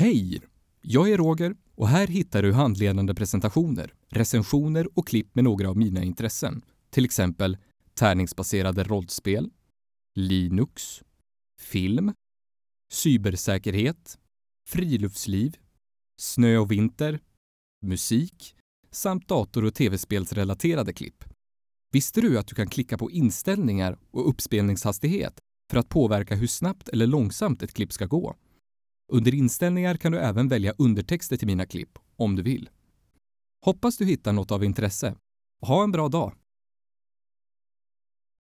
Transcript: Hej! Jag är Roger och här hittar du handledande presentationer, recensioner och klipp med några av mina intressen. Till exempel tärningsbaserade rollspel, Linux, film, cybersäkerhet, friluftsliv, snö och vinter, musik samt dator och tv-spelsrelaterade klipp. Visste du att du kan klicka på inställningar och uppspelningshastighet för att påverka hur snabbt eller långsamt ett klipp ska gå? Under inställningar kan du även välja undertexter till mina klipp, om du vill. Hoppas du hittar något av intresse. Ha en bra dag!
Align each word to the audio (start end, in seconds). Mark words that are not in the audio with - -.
Hej! 0.00 0.40
Jag 0.80 1.10
är 1.10 1.16
Roger 1.16 1.56
och 1.74 1.88
här 1.88 2.06
hittar 2.06 2.42
du 2.42 2.52
handledande 2.52 3.14
presentationer, 3.14 3.94
recensioner 4.08 4.98
och 4.98 5.08
klipp 5.08 5.34
med 5.34 5.44
några 5.44 5.68
av 5.68 5.76
mina 5.76 6.02
intressen. 6.02 6.62
Till 6.90 7.04
exempel 7.04 7.56
tärningsbaserade 7.94 8.84
rollspel, 8.84 9.50
Linux, 10.14 11.02
film, 11.60 12.12
cybersäkerhet, 12.92 14.18
friluftsliv, 14.68 15.56
snö 16.16 16.58
och 16.58 16.72
vinter, 16.72 17.20
musik 17.82 18.54
samt 18.90 19.28
dator 19.28 19.64
och 19.64 19.74
tv-spelsrelaterade 19.74 20.92
klipp. 20.92 21.24
Visste 21.92 22.20
du 22.20 22.38
att 22.38 22.46
du 22.46 22.54
kan 22.54 22.68
klicka 22.68 22.98
på 22.98 23.10
inställningar 23.10 23.98
och 24.10 24.28
uppspelningshastighet 24.28 25.38
för 25.70 25.78
att 25.78 25.88
påverka 25.88 26.34
hur 26.34 26.46
snabbt 26.46 26.88
eller 26.88 27.06
långsamt 27.06 27.62
ett 27.62 27.74
klipp 27.74 27.92
ska 27.92 28.06
gå? 28.06 28.36
Under 29.12 29.34
inställningar 29.34 29.94
kan 29.94 30.12
du 30.12 30.18
även 30.18 30.48
välja 30.48 30.74
undertexter 30.78 31.36
till 31.36 31.46
mina 31.46 31.66
klipp, 31.66 31.98
om 32.16 32.36
du 32.36 32.42
vill. 32.42 32.70
Hoppas 33.64 33.96
du 33.96 34.04
hittar 34.04 34.32
något 34.32 34.50
av 34.50 34.64
intresse. 34.64 35.14
Ha 35.60 35.84
en 35.84 35.92
bra 35.92 36.08
dag! 36.08 36.32